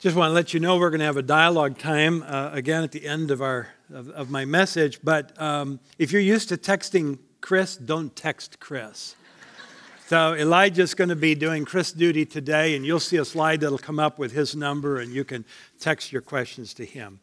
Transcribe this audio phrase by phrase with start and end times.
[0.00, 2.84] Just want to let you know we're going to have a dialogue time uh, again
[2.84, 5.00] at the end of our of, of my message.
[5.02, 9.16] But um, if you're used to texting Chris, don't text Chris.
[10.06, 13.76] So Elijah's going to be doing Chris duty today, and you'll see a slide that'll
[13.76, 15.44] come up with his number, and you can
[15.80, 17.18] text your questions to him.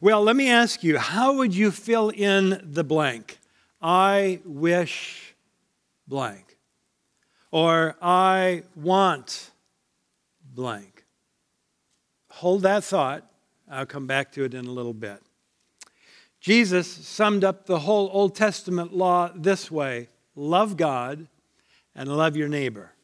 [0.00, 3.40] Well, let me ask you, how would you fill in the blank?
[3.82, 5.34] I wish
[6.06, 6.56] blank.
[7.50, 9.50] Or I want
[10.54, 10.91] blank
[12.42, 13.24] hold that thought.
[13.70, 15.22] I'll come back to it in a little bit.
[16.40, 21.28] Jesus summed up the whole Old Testament law this way love God
[21.94, 22.94] and love your neighbor.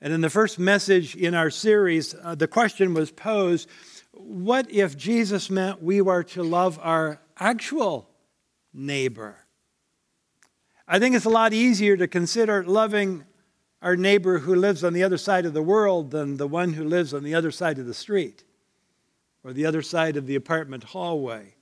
[0.00, 3.68] And in the first message in our series, uh, the question was posed
[4.10, 8.10] what if Jesus meant we were to love our actual
[8.74, 9.36] neighbor?
[10.88, 13.24] I think it's a lot easier to consider loving
[13.82, 16.84] our neighbor who lives on the other side of the world than the one who
[16.84, 18.44] lives on the other side of the street
[19.42, 21.54] or the other side of the apartment hallway.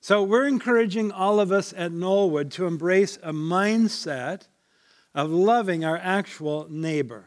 [0.00, 4.48] So, we're encouraging all of us at Knollwood to embrace a mindset
[5.14, 7.26] of loving our actual neighbor.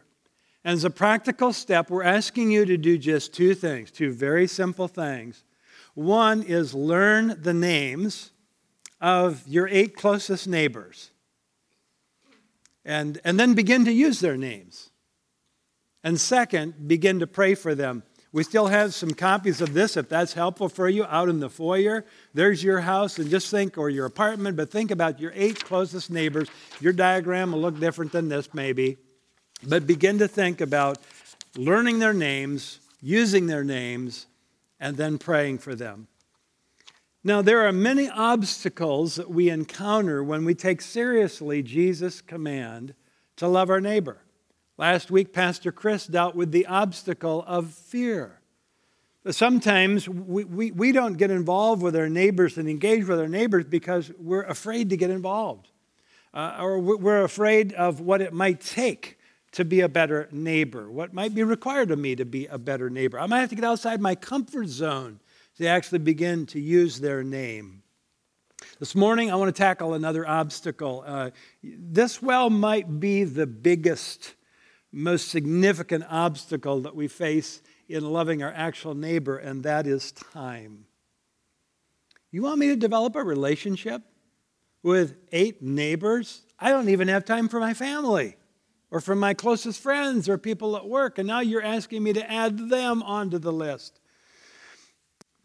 [0.65, 4.47] And as a practical step, we're asking you to do just two things, two very
[4.47, 5.43] simple things.
[5.93, 8.31] One is learn the names
[8.99, 11.11] of your eight closest neighbors
[12.85, 14.91] and, and then begin to use their names.
[16.03, 18.03] And second, begin to pray for them.
[18.31, 21.49] We still have some copies of this if that's helpful for you out in the
[21.49, 22.05] foyer.
[22.33, 26.11] There's your house, and just think, or your apartment, but think about your eight closest
[26.11, 26.49] neighbors.
[26.81, 28.97] Your diagram will look different than this, maybe.
[29.65, 30.97] But begin to think about
[31.55, 34.27] learning their names, using their names,
[34.81, 36.07] and then praying for them.
[37.27, 42.93] Now, there are many obstacles that we encounter when we take seriously Jesus' command
[43.37, 44.19] to love our neighbor.
[44.77, 48.41] Last week, Pastor Chris dealt with the obstacle of fear.
[49.31, 53.63] Sometimes we, we, we don't get involved with our neighbors and engage with our neighbors
[53.63, 55.71] because we're afraid to get involved.
[56.31, 59.17] Uh, or we're afraid of what it might take
[59.53, 62.87] to be a better neighbor, what might be required of me to be a better
[62.87, 63.19] neighbor.
[63.19, 65.21] I might have to get outside my comfort zone
[65.57, 67.83] they actually begin to use their name.
[68.79, 71.03] This morning, I want to tackle another obstacle.
[71.05, 71.31] Uh,
[71.63, 74.35] this well might be the biggest,
[74.91, 80.85] most significant obstacle that we face in loving our actual neighbor, and that is time.
[82.31, 84.01] You want me to develop a relationship
[84.83, 86.41] with eight neighbors?
[86.59, 88.35] I don't even have time for my family
[88.91, 92.31] or for my closest friends or people at work, and now you're asking me to
[92.31, 93.99] add them onto the list.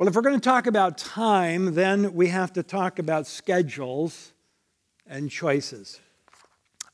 [0.01, 4.33] Well, if we're going to talk about time, then we have to talk about schedules
[5.07, 6.01] and choices.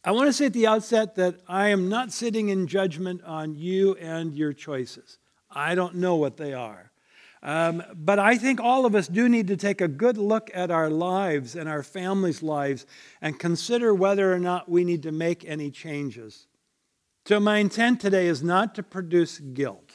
[0.04, 3.54] I want to say at the outset that I am not sitting in judgment on
[3.54, 5.18] you and your choices.
[5.48, 6.90] I don't know what they are.
[7.44, 10.72] Um, but I think all of us do need to take a good look at
[10.72, 12.86] our lives and our families' lives
[13.22, 16.48] and consider whether or not we need to make any changes.
[17.24, 19.92] So, my intent today is not to produce guilt.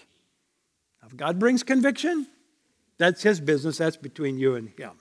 [1.05, 2.28] If God brings conviction,
[3.01, 4.91] that's his business, that's between you and him.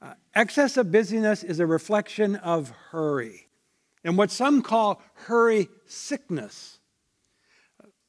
[0.00, 3.48] Uh, excess of busyness is a reflection of hurry,
[4.04, 6.78] and what some call hurry sickness.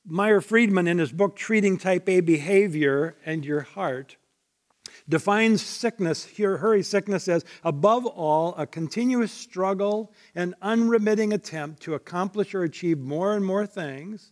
[0.06, 4.18] Meyer Friedman, in his book Treating Type A Behavior and Your Heart,
[5.10, 11.96] defines sickness, here, hurry sickness, as above all, a continuous struggle and unremitting attempt to
[11.96, 14.32] accomplish or achieve more and more things,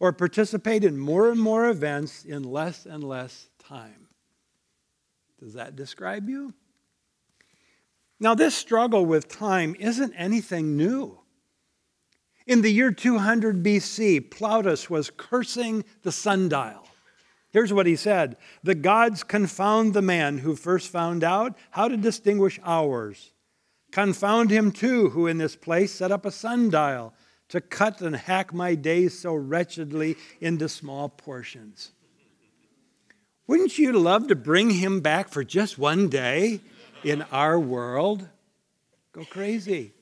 [0.00, 4.08] or participate in more and more events in less and less time.
[5.38, 6.52] Does that describe you?
[8.18, 11.20] Now, this struggle with time isn't anything new.
[12.46, 16.86] In the year 200 BC, Plautus was cursing the sundial.
[17.50, 21.96] Here's what he said The gods confound the man who first found out how to
[21.96, 23.32] distinguish hours.
[23.92, 27.14] Confound him too, who in this place set up a sundial
[27.48, 31.92] to cut and hack my days so wretchedly into small portions.
[33.50, 36.60] Wouldn't you love to bring him back for just one day
[37.02, 38.28] in our world?
[39.10, 39.92] Go crazy.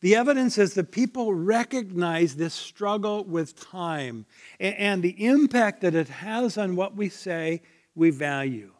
[0.00, 4.24] The evidence is that people recognize this struggle with time
[4.58, 7.60] and the impact that it has on what we say
[7.94, 8.72] we value.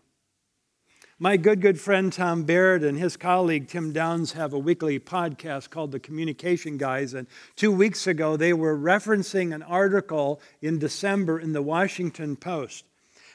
[1.18, 5.68] My good, good friend Tom Barrett and his colleague Tim Downs have a weekly podcast
[5.68, 7.12] called The Communication Guys.
[7.12, 7.26] And
[7.56, 12.86] two weeks ago, they were referencing an article in December in the Washington Post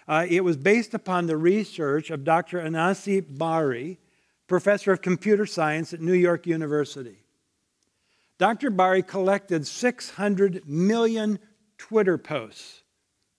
[0.08, 2.60] uh, it was based upon the research of Dr.
[2.60, 4.00] Anasse Bari,
[4.48, 7.24] professor of computer science at New York University.
[8.38, 8.70] Dr.
[8.70, 11.40] Bari collected 600 million
[11.78, 12.84] Twitter posts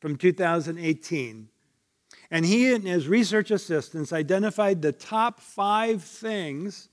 [0.00, 1.48] from 2018.
[2.30, 6.88] And he and his research assistants identified the top five things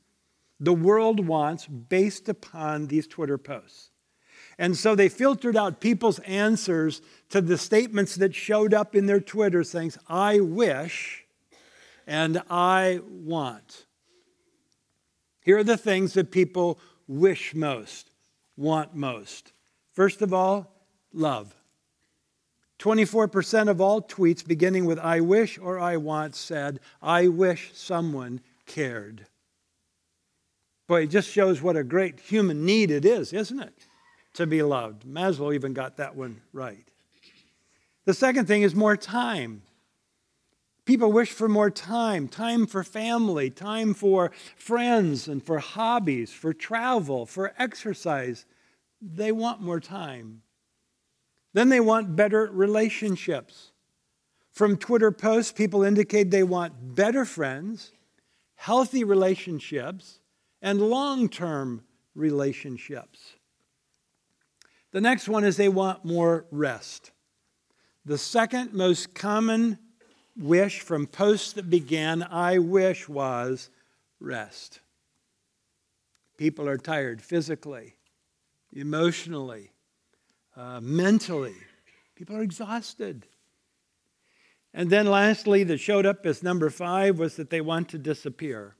[0.60, 3.91] the world wants based upon these Twitter posts.
[4.58, 9.22] And so they filtered out people's answers to the statements that showed up in their
[9.22, 11.26] Twitter saying, I wish
[12.06, 13.86] and I want.
[15.44, 18.12] Here are the things that people wish most,
[18.56, 19.54] want most.
[19.94, 20.72] First of all,
[21.14, 21.56] love.
[22.80, 28.42] 24% of all tweets beginning with I wish or I want said, I wish someone
[28.66, 29.28] cared.
[30.88, 33.88] Boy, it just shows what a great human need it is, isn't it?
[34.36, 35.06] To be loved.
[35.06, 36.88] Maslow even got that one right.
[38.06, 39.62] The second thing is more time.
[40.86, 46.54] People wish for more time time for family, time for friends and for hobbies, for
[46.54, 48.46] travel, for exercise.
[49.02, 50.42] They want more time.
[51.54, 53.72] Then they want better relationships.
[54.52, 57.92] From Twitter posts, people indicate they want better friends,
[58.56, 60.20] healthy relationships,
[60.62, 61.84] and long term
[62.16, 63.34] relationships.
[64.92, 67.12] The next one is they want more rest.
[68.06, 69.78] The second most common
[70.38, 73.70] wish from posts that began, I wish, was
[74.20, 74.80] rest.
[76.38, 77.96] People are tired physically,
[78.74, 79.72] emotionally,
[80.56, 81.56] uh, mentally.
[82.16, 83.28] People are exhausted.
[84.74, 88.76] And then, lastly, that showed up as number five was that they want to disappear.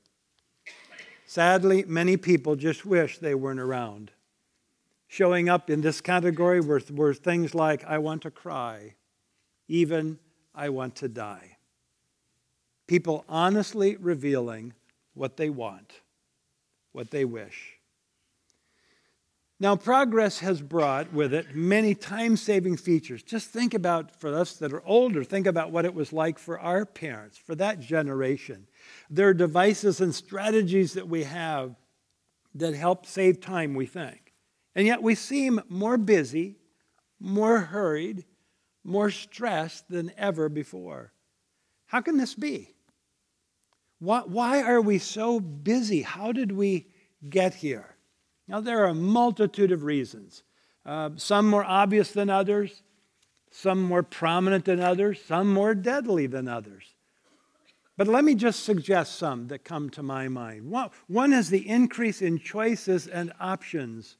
[1.26, 4.10] Sadly, many people just wish they weren't around.
[5.12, 8.94] Showing up in this category were, were things like, I want to cry,
[9.68, 10.18] even
[10.54, 11.58] I want to die.
[12.86, 14.72] People honestly revealing
[15.12, 16.00] what they want,
[16.92, 17.74] what they wish.
[19.60, 23.22] Now, progress has brought with it many time saving features.
[23.22, 26.58] Just think about, for us that are older, think about what it was like for
[26.58, 28.66] our parents, for that generation.
[29.10, 31.76] There are devices and strategies that we have
[32.54, 34.21] that help save time, we think.
[34.74, 36.56] And yet we seem more busy,
[37.20, 38.24] more hurried,
[38.84, 41.12] more stressed than ever before.
[41.86, 42.74] How can this be?
[43.98, 46.02] Why, are we so busy?
[46.02, 46.88] How did we
[47.28, 47.94] get here?
[48.48, 50.42] Now, there are a multitude of reasons,
[50.84, 52.82] uh, some more obvious than others,
[53.52, 56.94] some more prominent than others, some more deadly than others.
[57.96, 60.72] But let me just suggest some that come to my mind.
[61.06, 64.16] One is the increase in choices and options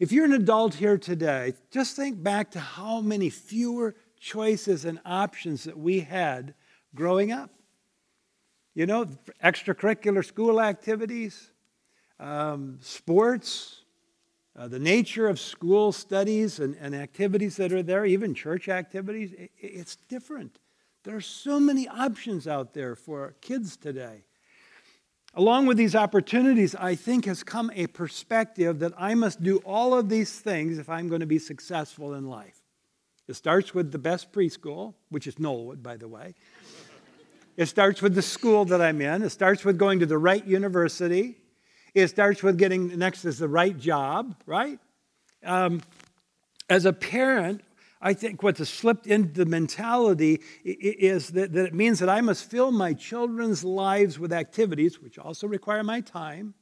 [0.00, 4.98] if you're an adult here today, just think back to how many fewer choices and
[5.04, 6.54] options that we had
[6.94, 7.50] growing up.
[8.74, 9.04] You know,
[9.44, 11.52] extracurricular school activities,
[12.18, 13.82] um, sports,
[14.56, 19.32] uh, the nature of school studies and, and, activities that are there, even church activities,
[19.32, 20.58] it, it's different.
[21.04, 24.24] There are so many options out there for kids today.
[25.34, 29.94] Along with these opportunities, I think has come a perspective that I must do all
[29.94, 32.60] of these things if I'm going to be successful in life.
[33.28, 36.34] It starts with the best preschool, which is Knollwood, by the way.
[37.56, 39.22] It starts with the school that I'm in.
[39.22, 41.36] It starts with going to the right university.
[41.94, 44.80] It starts with getting next is the right job, right?
[45.44, 45.80] Um,
[46.68, 47.62] as a parent,
[48.00, 52.72] I think what's slipped into the mentality is that, it means that I must fill
[52.72, 56.54] my children's lives with activities, which also require my time,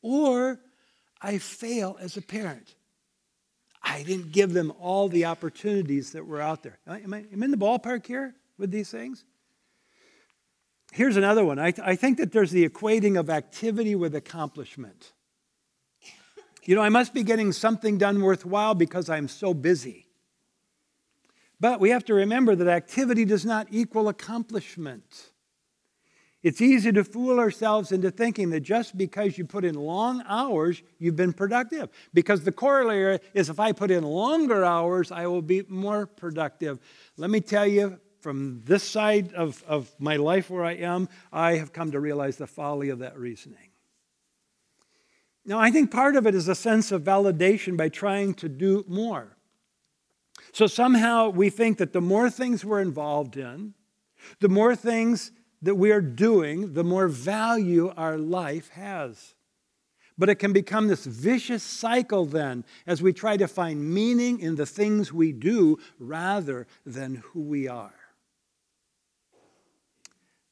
[0.00, 0.58] or
[1.20, 2.74] I fail as a parent.
[3.82, 6.78] I didn't give them all the opportunities that were out there.
[6.86, 9.24] Am I, am in the ballpark here with these things?
[10.92, 11.58] Here's another one.
[11.58, 15.12] I, I think that there's the equating of activity with accomplishment.
[16.64, 20.05] You know, I must be getting something done worthwhile because I'm so busy.
[21.58, 25.30] But we have to remember that activity does not equal accomplishment.
[26.42, 30.82] It's easy to fool ourselves into thinking that just because you put in long hours,
[30.98, 31.88] you've been productive.
[32.14, 36.78] Because the corollary is if I put in longer hours, I will be more productive.
[37.16, 41.54] Let me tell you, from this side of, of my life where I am, I
[41.54, 43.70] have come to realize the folly of that reasoning.
[45.44, 48.84] Now, I think part of it is a sense of validation by trying to do
[48.88, 49.35] more.
[50.56, 53.74] So somehow we think that the more things we're involved in,
[54.40, 59.34] the more things that we are doing, the more value our life has.
[60.16, 64.56] But it can become this vicious cycle then as we try to find meaning in
[64.56, 68.00] the things we do rather than who we are.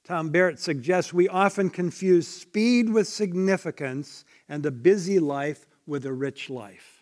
[0.04, 6.12] Tom Barrett suggests we often confuse speed with significance and a busy life with a
[6.12, 6.93] rich life.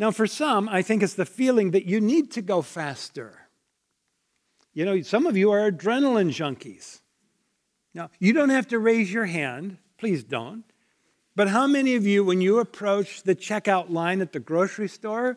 [0.00, 3.48] Now, for some, I think it's the feeling that you need to go faster.
[4.72, 7.02] You know, some of you are adrenaline junkies.
[7.92, 10.64] Now, you don't have to raise your hand, please don't.
[11.36, 15.36] But how many of you, when you approach the checkout line at the grocery store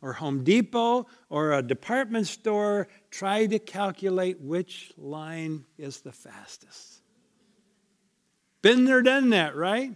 [0.00, 7.02] or Home Depot or a department store, try to calculate which line is the fastest?
[8.62, 9.90] Been there, done that, right?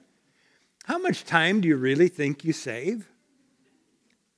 [0.87, 3.08] How much time do you really think you save?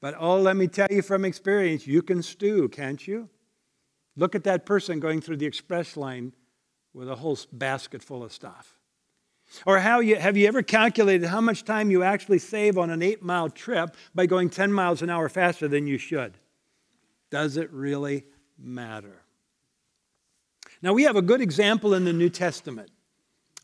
[0.00, 3.28] But oh, let me tell you from experience, you can stew, can't you?
[4.16, 6.32] Look at that person going through the express line
[6.92, 8.74] with a whole basket full of stuff.
[9.66, 13.02] Or how you, have you ever calculated how much time you actually save on an
[13.02, 16.38] eight mile trip by going 10 miles an hour faster than you should?
[17.30, 18.24] Does it really
[18.58, 19.22] matter?
[20.82, 22.90] Now, we have a good example in the New Testament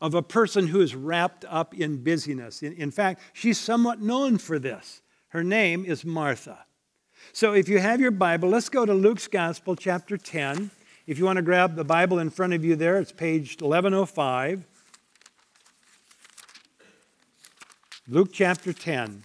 [0.01, 2.61] of a person who is wrapped up in busyness.
[2.61, 5.01] In, in fact, she's somewhat known for this.
[5.29, 6.65] Her name is Martha.
[7.33, 10.71] So if you have your Bible, let's go to Luke's Gospel, chapter 10.
[11.05, 14.65] If you want to grab the Bible in front of you there, it's page 1105.
[18.07, 19.23] Luke chapter 10.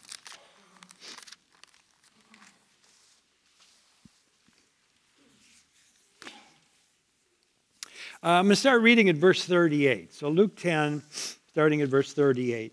[8.24, 10.12] Uh, I'm going to start reading at verse 38.
[10.12, 12.72] So, Luke 10, starting at verse 38.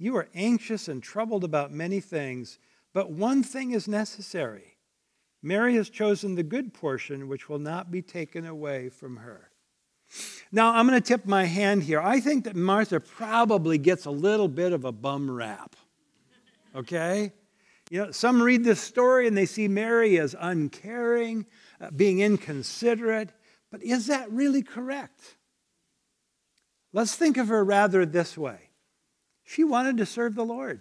[0.00, 2.58] you are anxious and troubled about many things,
[2.94, 4.78] but one thing is necessary.
[5.42, 9.50] Mary has chosen the good portion, which will not be taken away from her.
[10.50, 12.00] Now, I'm going to tip my hand here.
[12.00, 15.76] I think that Martha probably gets a little bit of a bum rap.
[16.74, 17.34] Okay?
[17.90, 21.44] You know, some read this story and they see Mary as uncaring,
[21.78, 23.32] uh, being inconsiderate,
[23.70, 25.36] but is that really correct?
[26.94, 28.69] Let's think of her rather this way
[29.50, 30.80] she wanted to serve the Lord.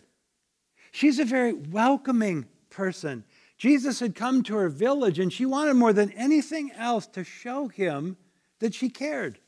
[0.92, 3.24] She's a very welcoming person.
[3.58, 7.68] Jesus had come to her village and she wanted more than anything else to show
[7.68, 8.16] him
[8.60, 9.40] that she cared.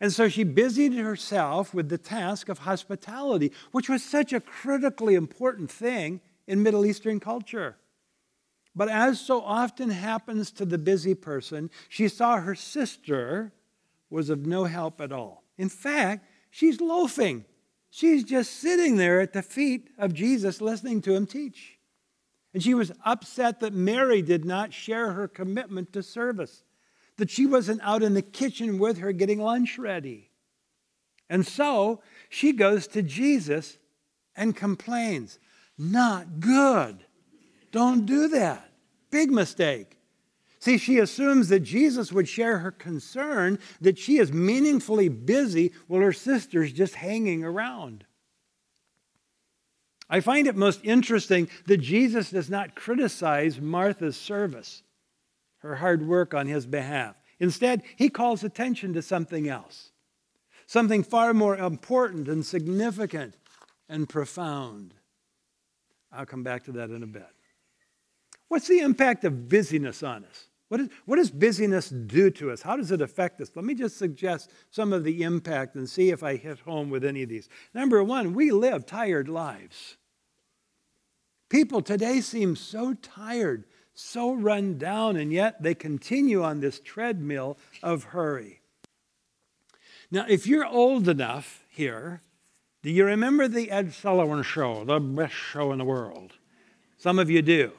[0.00, 5.14] And so she busied herself with the task of hospitality, which was such a critically
[5.14, 7.76] important thing in Middle Eastern culture.
[8.74, 13.52] But as so often happens to the busy person, she saw her sister
[14.10, 15.44] was of no help at all.
[15.56, 17.44] In fact, she's loafing
[17.90, 21.78] She's just sitting there at the feet of Jesus listening to him teach.
[22.52, 26.64] And she was upset that Mary did not share her commitment to service,
[27.16, 30.30] that she wasn't out in the kitchen with her getting lunch ready.
[31.30, 33.78] And so she goes to Jesus
[34.34, 35.38] and complains,
[35.76, 37.04] Not good.
[37.70, 38.70] Don't do that.
[39.10, 39.97] Big mistake.
[40.60, 46.02] See, she assumes that Jesus would share her concern that she is meaningfully busy while
[46.02, 48.04] her sister's just hanging around.
[50.10, 54.82] I find it most interesting that Jesus does not criticize Martha's service,
[55.58, 57.14] her hard work on his behalf.
[57.38, 59.92] Instead, he calls attention to something else,
[60.66, 63.34] something far more important and significant
[63.88, 64.94] and profound.
[66.10, 67.28] I'll come back to that in a bit.
[68.48, 70.47] What's the impact of busyness on us?
[70.68, 72.62] What, is, what does busyness do to us?
[72.62, 73.50] How does it affect us?
[73.54, 77.04] Let me just suggest some of the impact and see if I hit home with
[77.04, 77.48] any of these.
[77.72, 79.96] Number one, we live tired lives.
[81.48, 87.56] People today seem so tired, so run down, and yet they continue on this treadmill
[87.82, 88.60] of hurry.
[90.10, 92.22] Now, if you're old enough here,
[92.82, 96.34] do you remember the Ed Sullivan show, the best show in the world?
[96.98, 97.72] Some of you do.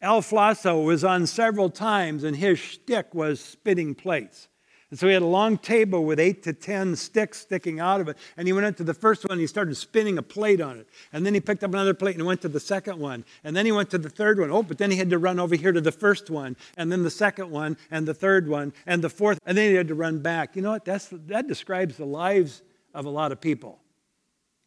[0.00, 4.48] Al Flosso was on several times, and his shtick was spinning plates.
[4.90, 8.08] And so he had a long table with eight to ten sticks sticking out of
[8.08, 8.16] it.
[8.38, 10.88] And he went into the first one and he started spinning a plate on it.
[11.12, 13.26] And then he picked up another plate and went to the second one.
[13.44, 14.50] And then he went to the third one.
[14.50, 17.02] Oh, but then he had to run over here to the first one, and then
[17.02, 19.38] the second one, and the third one, and the fourth.
[19.44, 20.56] And then he had to run back.
[20.56, 20.86] You know what?
[20.86, 22.62] That's, that describes the lives
[22.94, 23.80] of a lot of people.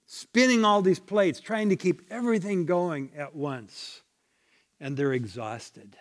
[0.06, 4.02] Spinning all these plates, trying to keep everything going at once
[4.82, 5.96] and they're exhausted.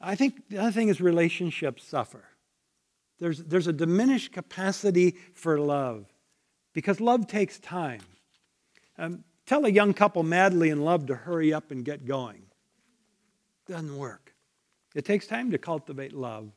[0.00, 2.24] I think the other thing is relationships suffer.
[3.20, 6.06] There's, there's a diminished capacity for love
[6.72, 8.00] because love takes time.
[8.98, 12.42] Um, tell a young couple madly in love to hurry up and get going.
[13.68, 14.34] doesn't work.
[14.94, 16.50] It takes time to cultivate love.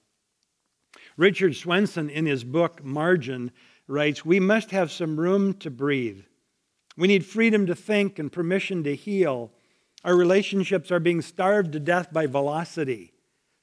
[1.17, 3.51] Richard Swenson, in his book Margin,
[3.87, 6.23] writes We must have some room to breathe.
[6.97, 9.51] We need freedom to think and permission to heal.
[10.03, 13.13] Our relationships are being starved to death by velocity.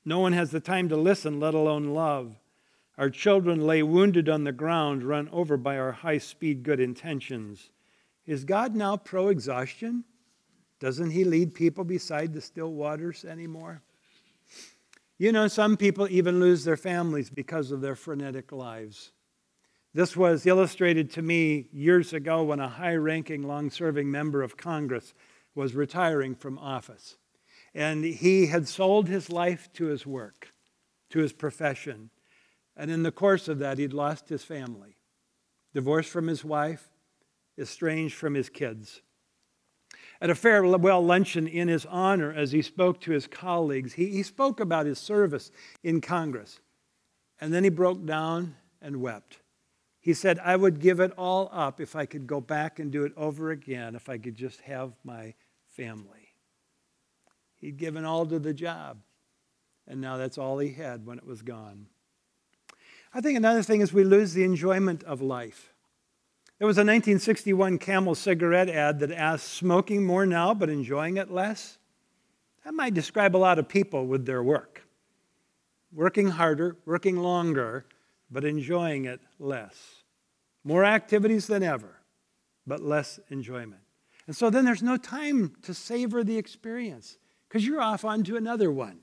[0.05, 2.37] No one has the time to listen, let alone love.
[2.97, 7.71] Our children lay wounded on the ground, run over by our high speed good intentions.
[8.27, 10.05] Is God now pro exhaustion?
[10.79, 13.83] Doesn't He lead people beside the still waters anymore?
[15.19, 19.13] You know, some people even lose their families because of their frenetic lives.
[19.93, 24.57] This was illustrated to me years ago when a high ranking, long serving member of
[24.57, 25.13] Congress
[25.55, 27.17] was retiring from office.
[27.75, 30.49] And he had sold his life to his work,
[31.11, 32.11] to his profession.
[32.77, 34.97] And in the course of that, he'd lost his family,
[35.75, 36.91] divorced from his wife,
[37.59, 39.03] estranged from his kids.
[40.21, 44.23] At a farewell luncheon in his honor, as he spoke to his colleagues, he, he
[44.23, 45.51] spoke about his service
[45.83, 46.61] in Congress.
[47.41, 49.40] And then he broke down and wept.
[50.01, 53.05] He said, I would give it all up if I could go back and do
[53.05, 55.35] it over again, if I could just have my
[55.69, 56.35] family.
[57.57, 59.03] He'd given all to the job,
[59.87, 61.87] and now that's all he had when it was gone.
[63.13, 65.75] I think another thing is we lose the enjoyment of life.
[66.59, 71.31] There was a 1961 Camel cigarette ad that asked, smoking more now but enjoying it
[71.31, 71.79] less?
[72.65, 74.83] That might describe a lot of people with their work.
[75.93, 77.85] Working harder, working longer,
[78.31, 80.05] but enjoying it less.
[80.65, 82.01] More activities than ever,
[82.67, 83.83] but less enjoyment.
[84.27, 87.19] And so then there's no time to savor the experience
[87.49, 89.01] because you're off onto another one.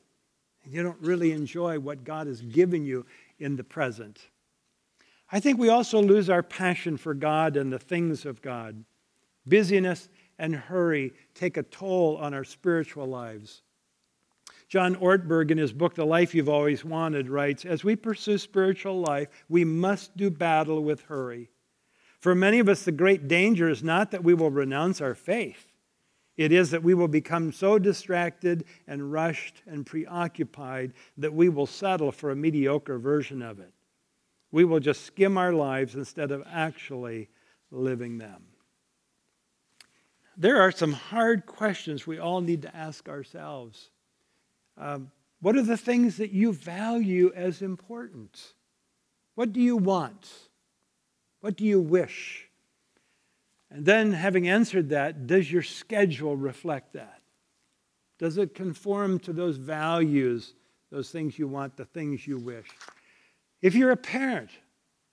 [0.63, 3.05] And you don't really enjoy what God has given you
[3.39, 4.29] in the present.
[5.31, 8.86] I think we also lose our passion for God and the things of God.
[9.46, 10.07] Busyness
[10.39, 13.63] and hurry take a toll on our spiritual lives.
[14.67, 19.00] John Ortberg, in his book, The Life You've Always Wanted, writes As we pursue spiritual
[19.00, 21.49] life, we must do battle with hurry.
[22.19, 25.71] For many of us, the great danger is not that we will renounce our faith,
[26.36, 31.65] it is that we will become so distracted and rushed and preoccupied that we will
[31.65, 33.73] settle for a mediocre version of it.
[34.51, 37.30] We will just skim our lives instead of actually
[37.71, 38.43] living them.
[40.38, 43.89] There are some hard questions we all need to ask ourselves.
[44.77, 45.11] Um,
[45.41, 48.53] what are the things that you value as important?
[49.35, 50.29] What do you want?
[51.41, 52.47] What do you wish?
[53.69, 57.21] And then, having answered that, does your schedule reflect that?
[58.17, 60.53] Does it conform to those values,
[60.89, 62.67] those things you want, the things you wish?
[63.61, 64.49] If you're a parent,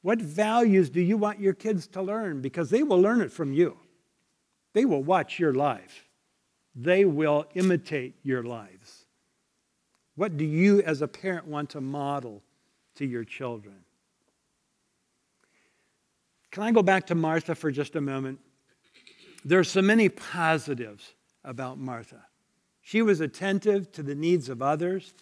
[0.02, 2.40] what values do you want your kids to learn?
[2.40, 3.76] Because they will learn it from you.
[4.72, 6.08] They will watch your life,
[6.74, 9.03] they will imitate your lives.
[10.16, 12.42] What do you, as a parent, want to model
[12.96, 13.76] to your children?
[16.50, 18.38] Can I go back to Martha for just a moment?
[19.44, 21.12] There are so many positives
[21.44, 22.24] about Martha.
[22.80, 25.12] She was attentive to the needs of others.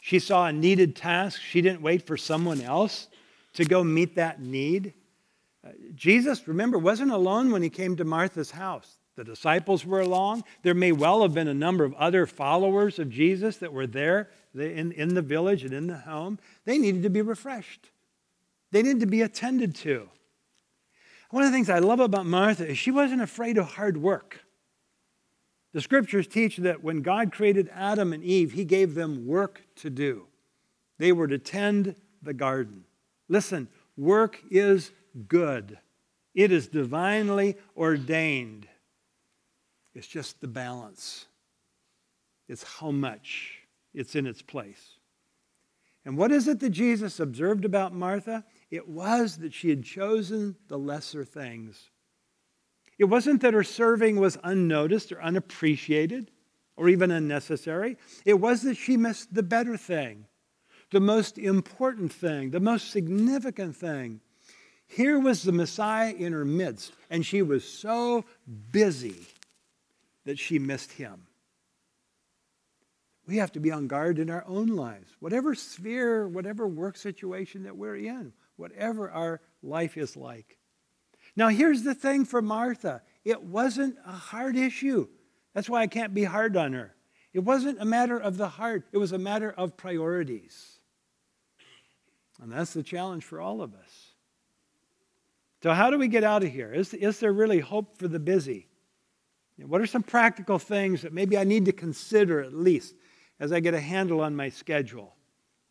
[0.00, 1.40] She saw a needed task.
[1.40, 3.08] She didn't wait for someone else
[3.54, 4.92] to go meet that need.
[5.66, 8.98] Uh, Jesus, remember, wasn't alone when he came to Martha's house.
[9.16, 10.44] The disciples were along.
[10.62, 14.28] There may well have been a number of other followers of Jesus that were there
[14.54, 16.38] in, in the village and in the home.
[16.64, 17.90] They needed to be refreshed,
[18.70, 20.08] they needed to be attended to.
[21.30, 24.44] One of the things I love about Martha is she wasn't afraid of hard work.
[25.72, 29.90] The scriptures teach that when God created Adam and Eve, he gave them work to
[29.90, 30.28] do.
[30.98, 32.84] They were to tend the garden.
[33.28, 34.92] Listen, work is
[35.28, 35.78] good,
[36.34, 38.68] it is divinely ordained.
[39.96, 41.24] It's just the balance,
[42.48, 43.60] it's how much
[43.94, 44.98] it's in its place.
[46.04, 48.44] And what is it that Jesus observed about Martha?
[48.70, 51.88] It was that she had chosen the lesser things.
[52.98, 56.30] It wasn't that her serving was unnoticed or unappreciated
[56.76, 57.96] or even unnecessary.
[58.26, 60.26] It was that she missed the better thing,
[60.90, 64.20] the most important thing, the most significant thing.
[64.86, 68.26] Here was the Messiah in her midst, and she was so
[68.70, 69.26] busy
[70.26, 71.22] that she missed him.
[73.26, 77.64] We have to be on guard in our own lives, whatever sphere, whatever work situation
[77.64, 80.58] that we're in, whatever our life is like.
[81.34, 85.08] Now, here's the thing for Martha it wasn't a hard issue.
[85.54, 86.94] That's why I can't be hard on her.
[87.32, 90.78] It wasn't a matter of the heart, it was a matter of priorities.
[92.40, 94.12] And that's the challenge for all of us.
[95.62, 96.72] So, how do we get out of here?
[96.72, 98.68] Is, is there really hope for the busy?
[99.58, 102.94] What are some practical things that maybe I need to consider at least
[103.40, 105.14] as I get a handle on my schedule?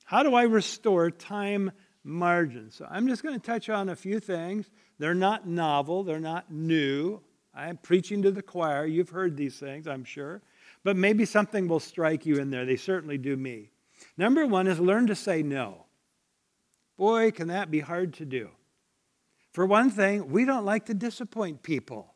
[0.05, 1.71] How do I restore time
[2.03, 2.71] margin?
[2.71, 4.69] So I'm just going to touch on a few things.
[4.97, 7.21] They're not novel, they're not new.
[7.53, 8.85] I'm preaching to the choir.
[8.85, 10.41] You've heard these things, I'm sure.
[10.83, 12.65] But maybe something will strike you in there.
[12.65, 13.71] They certainly do me.
[14.17, 15.85] Number one is learn to say no.
[16.97, 18.49] Boy, can that be hard to do.
[19.51, 22.14] For one thing, we don't like to disappoint people.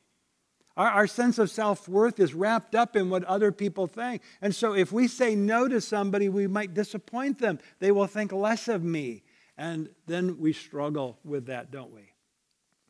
[0.79, 4.21] Our, our sense of self worth is wrapped up in what other people think.
[4.41, 7.59] And so if we say no to somebody, we might disappoint them.
[7.79, 9.23] They will think less of me.
[9.57, 12.13] And then we struggle with that, don't we?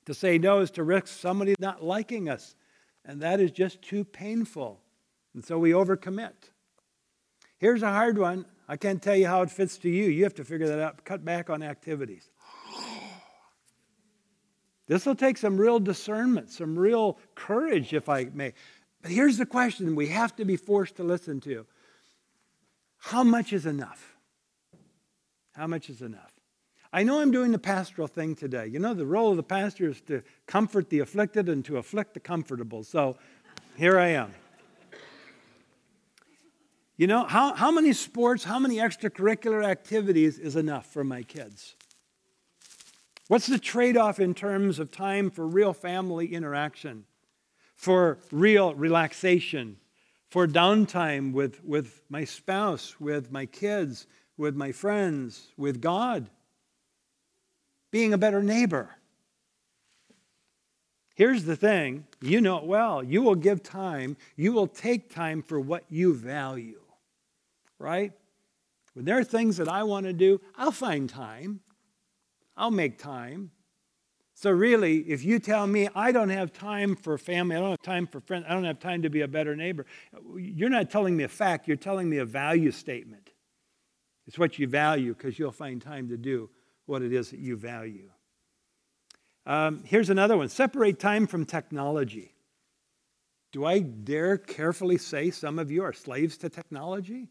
[0.05, 2.55] To say no is to risk somebody not liking us.
[3.05, 4.79] And that is just too painful.
[5.33, 6.33] And so we overcommit.
[7.57, 8.45] Here's a hard one.
[8.67, 10.05] I can't tell you how it fits to you.
[10.05, 11.05] You have to figure that out.
[11.05, 12.29] Cut back on activities.
[14.89, 18.53] This will take some real discernment, some real courage, if I may.
[19.03, 21.67] But here's the question we have to be forced to listen to
[22.97, 24.17] How much is enough?
[25.51, 26.33] How much is enough?
[26.91, 28.65] I know I'm doing the pastoral thing today.
[28.65, 32.15] You know, the role of the pastor is to comfort the afflicted and to afflict
[32.15, 32.83] the comfortable.
[32.83, 33.15] So
[33.77, 34.33] here I am.
[36.97, 41.75] You know, how, how many sports, how many extracurricular activities is enough for my kids?
[43.29, 47.05] What's the trade off in terms of time for real family interaction,
[47.77, 49.77] for real relaxation,
[50.29, 56.29] for downtime with, with my spouse, with my kids, with my friends, with God?
[57.89, 58.89] Being a better neighbor.
[61.15, 63.01] Here's the thing you know it well.
[63.01, 66.81] You will give time, you will take time for what you value
[67.79, 68.11] right?
[68.93, 71.61] When there are things that I want to do, I'll find time.
[72.59, 73.51] I'll make time.
[74.35, 77.81] So, really, if you tell me I don't have time for family, I don't have
[77.81, 79.85] time for friends, I don't have time to be a better neighbor,
[80.35, 83.31] you're not telling me a fact, you're telling me a value statement.
[84.27, 86.49] It's what you value because you'll find time to do
[86.85, 88.11] what it is that you value.
[89.45, 92.35] Um, here's another one separate time from technology.
[93.51, 97.29] Do I dare carefully say some of you are slaves to technology?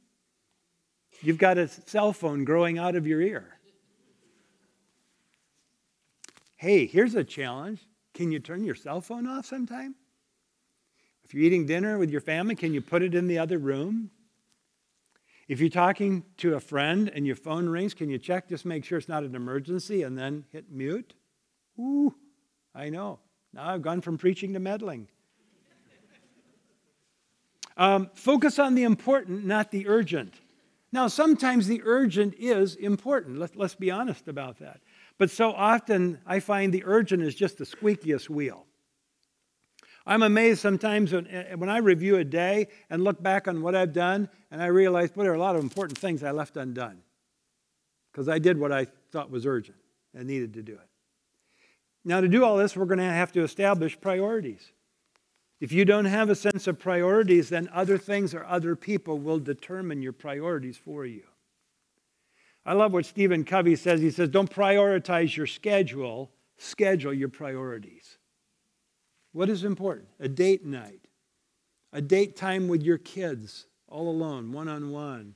[1.22, 3.57] You've got a cell phone growing out of your ear.
[6.58, 7.80] Hey, here's a challenge.
[8.14, 9.94] Can you turn your cell phone off sometime?
[11.22, 14.10] If you're eating dinner with your family, can you put it in the other room?
[15.46, 18.84] If you're talking to a friend and your phone rings, can you check, just make
[18.84, 21.14] sure it's not an emergency, and then hit mute?
[21.78, 22.12] Ooh,
[22.74, 23.20] I know.
[23.52, 25.08] Now I've gone from preaching to meddling.
[27.76, 30.34] Um, focus on the important, not the urgent.
[30.90, 33.38] Now, sometimes the urgent is important.
[33.38, 34.80] Let, let's be honest about that.
[35.18, 38.64] But so often I find the urgent is just the squeakiest wheel.
[40.06, 43.74] I'm amazed sometimes when, eh, when I review a day and look back on what
[43.74, 46.56] I've done, and I realize, well, there are a lot of important things I left
[46.56, 47.02] undone
[48.10, 49.76] because I did what I thought was urgent
[50.14, 50.88] and needed to do it.
[52.04, 54.72] Now, to do all this, we're going to have to establish priorities.
[55.60, 59.40] If you don't have a sense of priorities, then other things or other people will
[59.40, 61.24] determine your priorities for you.
[62.68, 64.02] I love what Stephen Covey says.
[64.02, 68.18] He says, Don't prioritize your schedule, schedule your priorities.
[69.32, 70.08] What is important?
[70.20, 71.00] A date night,
[71.94, 75.34] a date time with your kids, all alone, one on one.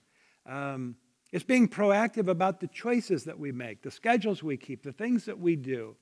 [1.33, 5.25] It's being proactive about the choices that we make, the schedules we keep, the things
[5.25, 5.97] that we do.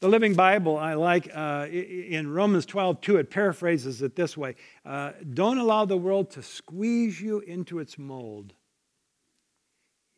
[0.00, 4.54] The Living Bible, I like uh, in Romans 12, 2, it paraphrases it this way
[4.84, 8.54] uh, Don't allow the world to squeeze you into its mold.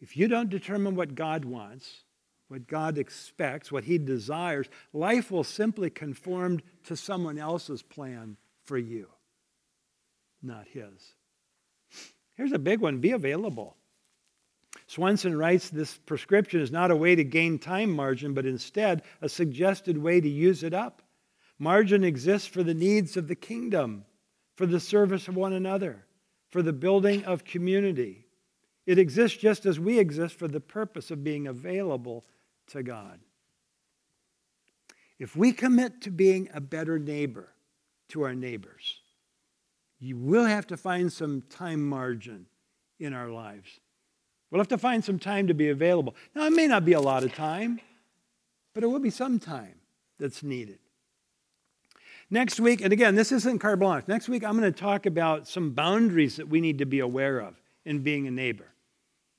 [0.02, 2.02] If you don't determine what God wants,
[2.48, 8.76] what God expects, what He desires, life will simply conform to someone else's plan for
[8.76, 9.06] you,
[10.42, 11.14] not His.
[12.34, 13.76] Here's a big one be available.
[14.88, 19.28] Swenson writes this prescription is not a way to gain time margin, but instead a
[19.28, 21.02] suggested way to use it up.
[21.60, 24.04] Margin exists for the needs of the kingdom,
[24.56, 26.04] for the service of one another,
[26.50, 28.21] for the building of community.
[28.86, 32.24] It exists just as we exist for the purpose of being available
[32.68, 33.20] to God.
[35.18, 37.48] If we commit to being a better neighbor
[38.08, 39.00] to our neighbors,
[40.00, 42.46] you will have to find some time margin
[42.98, 43.78] in our lives.
[44.50, 46.16] We'll have to find some time to be available.
[46.34, 47.80] Now, it may not be a lot of time,
[48.74, 49.76] but it will be some time
[50.18, 50.78] that's needed.
[52.28, 54.08] Next week, and again, this isn't carte blanche.
[54.08, 57.38] Next week, I'm going to talk about some boundaries that we need to be aware
[57.38, 58.71] of in being a neighbor.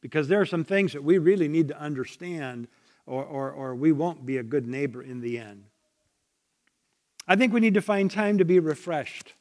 [0.04, 2.68] Because there are some things that we really need to understand,
[3.06, 5.64] or, or, or we won't be a good neighbor in the end.
[7.26, 9.34] I think we need to find time to be refreshed,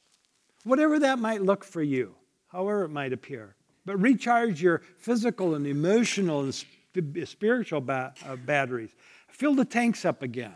[0.62, 2.14] whatever that might look for you.
[2.53, 3.57] however it might appear.
[3.85, 6.55] But recharge your physical and emotional and
[7.27, 8.90] spiritual ba- uh, batteries.
[9.29, 10.55] Fill the tanks up again.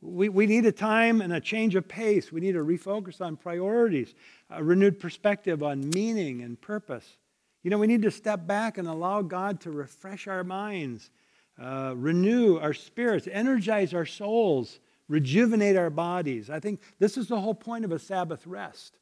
[0.00, 2.32] We, we need a time and a change of pace.
[2.32, 4.14] We need to refocus on priorities,
[4.48, 7.16] a renewed perspective on meaning and purpose.
[7.64, 11.10] You know, we need to step back and allow God to refresh our minds,
[11.58, 16.50] uh, renew our spirits, energize our souls, rejuvenate our bodies.
[16.50, 18.98] I think this is the whole point of a Sabbath rest.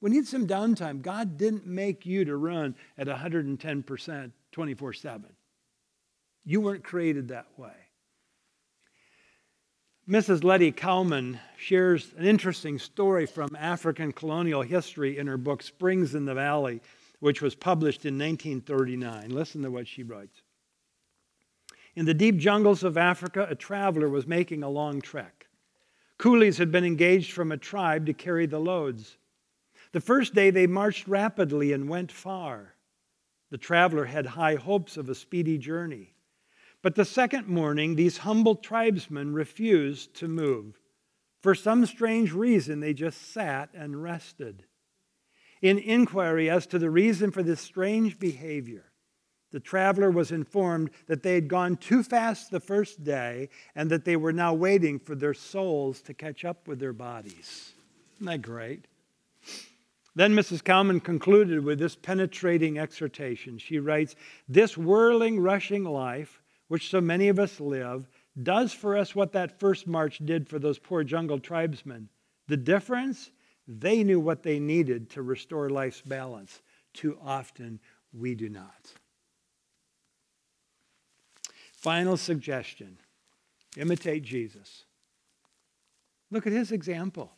[0.00, 1.02] We need some downtime.
[1.02, 5.24] God didn't make you to run at 110% 24 7.
[6.46, 7.72] You weren't created that way.
[10.08, 10.44] Mrs.
[10.44, 16.26] Lettie Cowman shares an interesting story from African colonial history in her book Springs in
[16.26, 16.82] the Valley,
[17.24, 19.30] which was published in 1939.
[19.30, 20.42] Listen to what she writes.
[21.96, 25.46] In the deep jungles of Africa, a traveler was making a long trek.
[26.18, 29.16] Coolies had been engaged from a tribe to carry the loads.
[29.92, 32.74] The first day they marched rapidly and went far.
[33.50, 36.12] The traveler had high hopes of a speedy journey.
[36.82, 40.78] But the second morning, these humble tribesmen refused to move.
[41.40, 44.66] For some strange reason, they just sat and rested.
[45.64, 48.84] In inquiry as to the reason for this strange behavior,
[49.50, 54.04] the traveler was informed that they had gone too fast the first day and that
[54.04, 57.72] they were now waiting for their souls to catch up with their bodies.
[58.16, 58.84] Isn't that great?
[60.14, 60.62] Then Mrs.
[60.62, 63.56] Cowman concluded with this penetrating exhortation.
[63.56, 68.06] She writes This whirling, rushing life which so many of us live,
[68.42, 72.10] does for us what that first march did for those poor jungle tribesmen.
[72.48, 73.30] The difference?
[73.66, 76.60] They knew what they needed to restore life's balance.
[76.92, 77.80] Too often,
[78.12, 78.92] we do not.
[81.72, 82.98] Final suggestion
[83.76, 84.84] imitate Jesus.
[86.30, 87.32] Look at his example.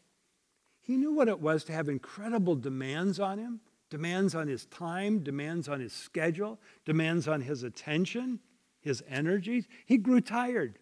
[0.83, 3.61] He knew what it was to have incredible demands on him
[3.91, 8.41] demands on his time, demands on his schedule, demands on his attention
[8.81, 9.67] his energies.
[9.85, 10.79] He grew tired.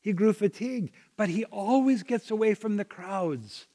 [0.00, 3.66] He grew fatigued, but he always gets away from the crowds.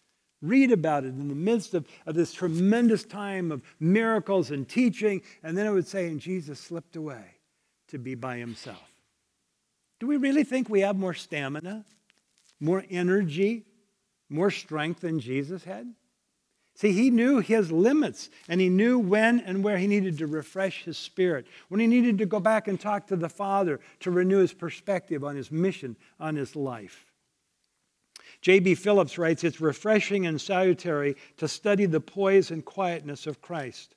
[0.42, 5.22] Read about it in the midst of, of this tremendous time of miracles and teaching.
[5.44, 7.24] And then it would say, and Jesus slipped away
[7.90, 8.90] to be by himself.
[10.00, 11.86] Do we really think we have more stamina,
[12.60, 13.66] more energy,
[14.30, 15.94] more strength than Jesus had?
[16.74, 20.84] See, he knew his limits and he knew when and where he needed to refresh
[20.84, 24.40] his spirit, when he needed to go back and talk to the Father to renew
[24.40, 27.11] his perspective on his mission, on his life.
[28.42, 28.76] J.B.
[28.76, 33.96] Phillips writes It's refreshing and salutary to study the poise and quietness of Christ.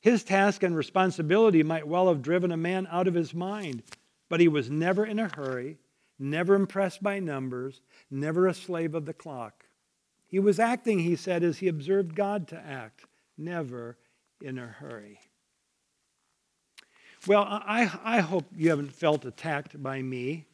[0.00, 3.82] His task and responsibility might well have driven a man out of his mind,
[4.28, 5.78] but he was never in a hurry,
[6.18, 9.64] never impressed by numbers, never a slave of the clock.
[10.26, 13.06] He was acting, he said, as he observed God to act,
[13.38, 13.96] never
[14.42, 15.18] in a hurry.
[17.26, 20.44] Well, I, I hope you haven't felt attacked by me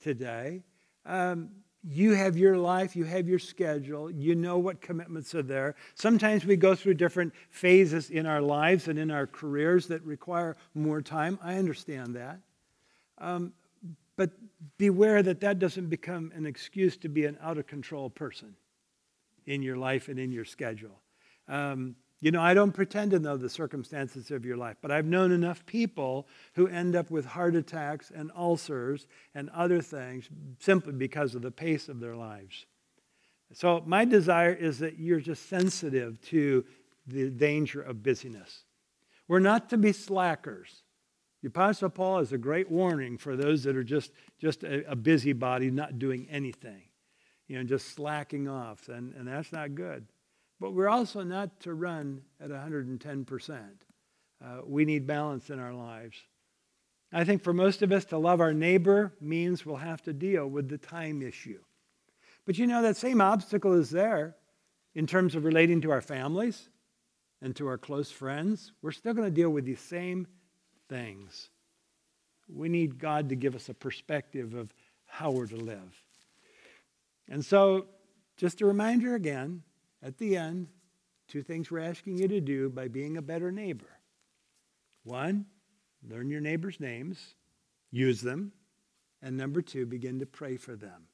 [0.00, 0.62] today.
[1.04, 1.50] Um,
[1.84, 5.74] you have your life, you have your schedule, you know what commitments are there.
[5.94, 10.56] Sometimes we go through different phases in our lives and in our careers that require
[10.74, 11.38] more time.
[11.42, 12.38] I understand that.
[13.18, 13.52] Um,
[14.16, 14.30] but
[14.78, 18.54] beware that that doesn't become an excuse to be an out of control person
[19.46, 21.00] in your life and in your schedule.
[21.48, 25.06] Um, you know, I don't pretend to know the circumstances of your life, but I've
[25.06, 30.30] known enough people who end up with heart attacks and ulcers and other things
[30.60, 32.64] simply because of the pace of their lives.
[33.52, 36.64] So, my desire is that you're just sensitive to
[37.08, 38.64] the danger of busyness.
[39.26, 40.84] We're not to be slackers.
[41.42, 44.94] The Apostle Paul is a great warning for those that are just, just a, a
[44.94, 46.82] busybody, not doing anything
[47.52, 50.06] you know, just slacking off, and, and that's not good.
[50.62, 53.58] But we're also not to run at 110%.
[54.40, 56.16] Uh, we need balance in our lives.
[57.12, 60.46] I think for most of us, to love our neighbor means we'll have to deal
[60.46, 61.58] with the time issue.
[62.46, 64.36] But you know, that same obstacle is there
[64.94, 66.68] in terms of relating to our families
[67.40, 68.70] and to our close friends.
[68.82, 70.28] We're still going to deal with these same
[70.88, 71.50] things.
[72.48, 74.72] We need God to give us a perspective of
[75.06, 76.04] how we're to live.
[77.28, 77.86] And so,
[78.36, 79.64] just a reminder again,
[80.02, 80.68] at the end,
[81.28, 84.00] two things we're asking you to do by being a better neighbor.
[85.04, 85.46] One,
[86.08, 87.34] learn your neighbor's names,
[87.90, 88.52] use them.
[89.22, 91.06] And number two, begin to pray for them.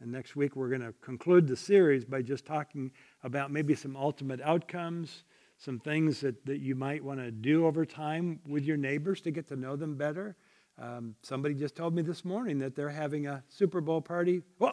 [0.00, 2.90] And next week, we're going to conclude the series by just talking
[3.22, 5.24] about maybe some ultimate outcomes,
[5.58, 9.30] some things that, that you might want to do over time with your neighbors to
[9.30, 10.36] get to know them better.
[10.78, 14.40] Um, somebody just told me this morning that they're having a Super Bowl party.
[14.58, 14.72] Whoa.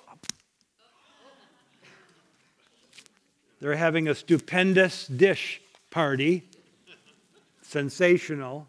[3.59, 6.43] They're having a stupendous dish party,
[7.61, 8.67] sensational,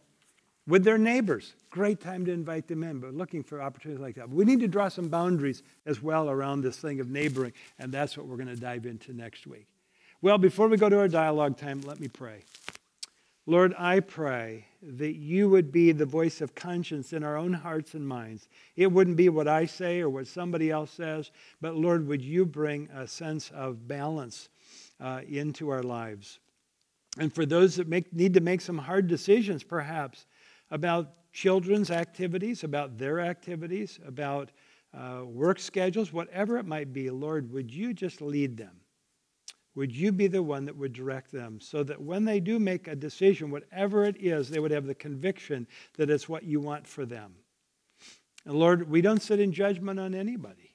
[0.67, 1.55] with their neighbors.
[1.71, 4.29] Great time to invite them in, but looking for opportunities like that.
[4.29, 8.17] We need to draw some boundaries as well around this thing of neighboring, and that's
[8.17, 9.67] what we're going to dive into next week.
[10.23, 12.43] Well, before we go to our dialogue time, let me pray.
[13.47, 17.95] Lord, I pray that you would be the voice of conscience in our own hearts
[17.95, 18.49] and minds.
[18.77, 22.45] It wouldn't be what I say or what somebody else says, but Lord, would you
[22.45, 24.49] bring a sense of balance
[25.01, 26.41] uh, into our lives?
[27.19, 30.27] And for those that make, need to make some hard decisions, perhaps,
[30.71, 34.51] about children's activities, about their activities, about
[34.97, 38.81] uh, work schedules, whatever it might be, Lord, would you just lead them?
[39.75, 42.89] Would you be the one that would direct them so that when they do make
[42.89, 46.87] a decision, whatever it is, they would have the conviction that it's what you want
[46.87, 47.35] for them?
[48.45, 50.68] And Lord, we don't sit in judgment on anybody.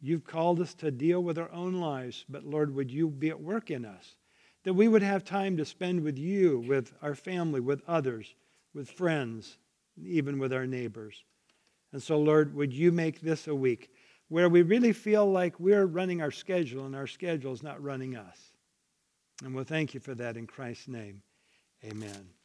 [0.00, 3.40] You've called us to deal with our own lives, but Lord, would you be at
[3.40, 4.16] work in us?
[4.64, 8.34] That we would have time to spend with you, with our family, with others,
[8.74, 9.58] with friends,
[10.02, 11.24] even with our neighbors.
[11.92, 13.90] And so, Lord, would you make this a week
[14.28, 18.16] where we really feel like we're running our schedule and our schedule is not running
[18.16, 18.38] us?
[19.42, 21.22] And we'll thank you for that in Christ's name.
[21.84, 22.35] Amen.